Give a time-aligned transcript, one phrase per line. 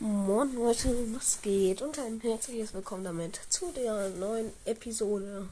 [0.00, 1.80] Moin Leute, was geht?
[1.80, 5.48] Und ein herzliches Willkommen damit zu der neuen Episode,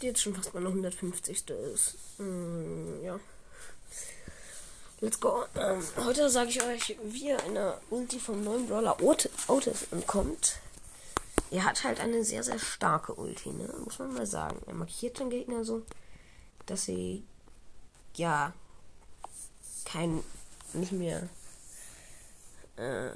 [0.00, 1.50] die jetzt schon fast meine 150.
[1.74, 1.96] ist.
[2.18, 3.18] Mm, ja.
[5.00, 5.44] Let's go.
[5.56, 10.60] Ähm, heute sage ich euch, wie ihr einer Ulti vom neuen Brawler Ot Otis entkommt.
[11.50, 13.68] Er hat halt eine sehr, sehr starke Ulti, ne?
[13.84, 14.62] Muss man mal sagen.
[14.66, 15.82] Er markiert den Gegner so,
[16.66, 17.24] dass sie
[18.14, 18.52] ja
[19.84, 20.22] kein
[20.72, 21.28] nicht mehr
[22.76, 23.10] äh,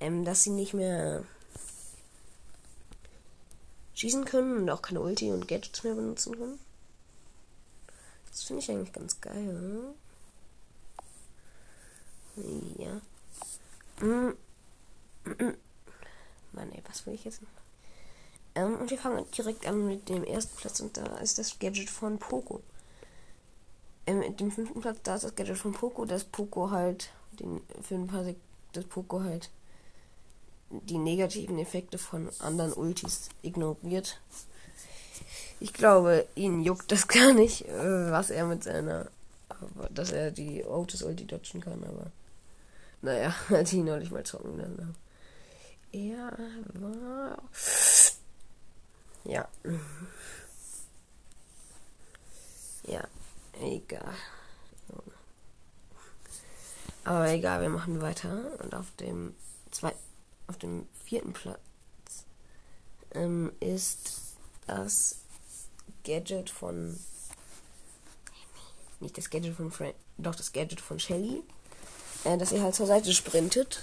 [0.00, 1.24] ähm, dass sie nicht mehr
[3.94, 6.58] schießen können und auch keine Ulti und Gadgets mehr benutzen können.
[8.30, 9.94] Das finde ich eigentlich ganz geil.
[12.36, 12.74] Hm?
[12.78, 13.00] Ja.
[14.06, 14.36] Mm.
[16.52, 17.40] Mann, ey, was will ich jetzt?
[18.54, 21.90] Ähm, und wir fangen direkt an mit dem ersten Platz und da ist das Gadget
[21.90, 22.62] von Poco.
[24.06, 27.10] Ähm, mit dem fünften Platz, da ist das Gadget von Poco, das Poco halt,
[27.40, 28.36] den, für ein paar Sek
[28.72, 29.50] das Poco halt
[30.70, 34.20] die negativen Effekte von anderen Ultis ignoriert.
[35.60, 39.08] Ich glaube, ihn juckt das gar nicht, äh, was er mit seiner,
[39.90, 42.10] dass er die Otis Ulti dodgen kann, aber
[43.02, 44.94] naja, hat ihn neulich mal zocken dann.
[45.92, 46.36] Er
[46.74, 47.38] war
[49.24, 49.48] ja
[52.86, 53.02] ja
[53.60, 54.14] egal.
[57.04, 59.34] Aber egal, wir machen weiter und auf dem
[59.70, 60.05] zweiten
[60.46, 61.60] auf dem vierten Platz
[63.12, 64.12] ähm, ist
[64.66, 65.18] das
[66.04, 66.98] Gadget von.
[69.00, 71.42] Nicht das Gadget von Frank, doch das Gadget von Shelly.
[72.24, 73.80] Äh, dass sie halt zur Seite sprintet.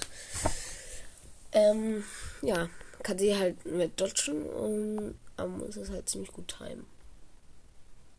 [1.52, 2.04] Ähm,
[2.42, 2.70] ja,
[3.04, 6.86] kann sie halt mit dodgen und man muss es halt ziemlich gut timen.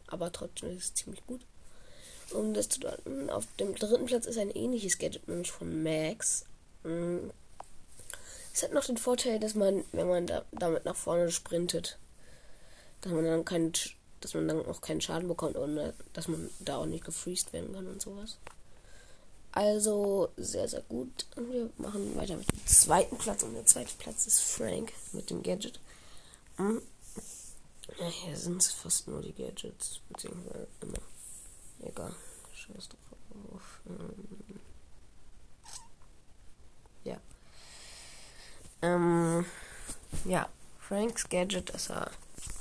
[0.06, 1.40] Aber trotzdem ist es ziemlich gut.
[2.30, 3.28] Um das zu dodgen.
[3.30, 6.44] Auf dem dritten Platz ist ein ähnliches Gadget, nämlich von Max.
[8.54, 11.98] Es hat noch den Vorteil, dass man, wenn man da, damit nach vorne sprintet,
[13.00, 13.72] dass man dann keinen,
[14.20, 17.74] dass man dann auch keinen Schaden bekommt und dass man da auch nicht gefreezed werden
[17.74, 18.38] kann und sowas.
[19.50, 21.26] Also sehr, sehr gut.
[21.36, 23.42] Und wir machen weiter mit dem zweiten Platz.
[23.42, 25.80] Und der zweite Platz ist Frank mit dem Gadget.
[26.56, 26.80] Hm.
[28.00, 30.00] Ja, hier sind es fast nur die Gadgets.
[30.08, 30.98] Beziehungsweise immer.
[31.88, 32.14] Egal.
[32.52, 33.80] Scheiß drauf.
[33.84, 34.60] Hm.
[37.04, 37.20] Ja.
[38.84, 39.46] Ähm,
[40.24, 42.10] ja, Franks Gadget ist er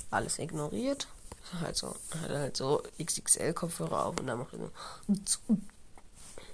[0.09, 1.07] alles ignoriert.
[1.59, 4.69] Halt so, hat halt so XXL-Kopfhörer auf und dann macht er
[5.25, 5.57] so.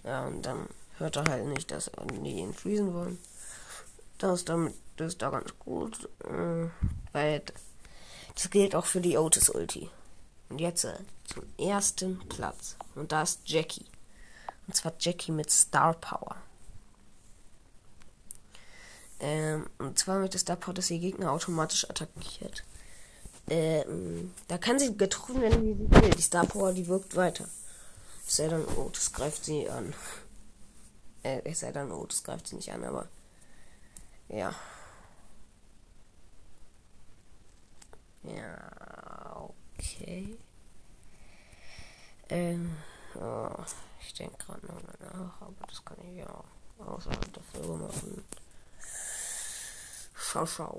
[0.03, 1.91] Ja, und dann hört er halt nicht, dass
[2.23, 3.19] die ihn freezen wollen.
[4.17, 6.09] Das ist damit, das ist da ganz gut.
[6.25, 6.69] Äh,
[7.13, 7.43] weil
[8.33, 9.89] das gilt auch für die Otis Ulti.
[10.49, 12.75] Und jetzt äh, zum ersten Platz.
[12.95, 13.85] Und da ist Jackie.
[14.67, 16.35] Und zwar Jackie mit Star Power.
[19.19, 22.63] Ähm, und zwar mit der Star Power, dass sie Gegner automatisch attackiert.
[23.49, 26.09] Ähm, da kann sie getroffen werden, wie sie will.
[26.11, 27.47] Die Star Power, die wirkt weiter.
[28.25, 29.93] Es sei dann, oh, das greift sie an.
[31.23, 33.07] Äh, es sei dann, oh, das greift sie nicht an, aber.
[34.29, 34.53] Ja.
[38.23, 40.37] Ja, okay.
[42.29, 42.77] Ähm,
[43.15, 43.49] oh,
[44.01, 46.43] ich denke gerade noch nach, aber das kann ich ja
[46.77, 48.23] außerhalb der Folge machen.
[50.31, 50.77] 少少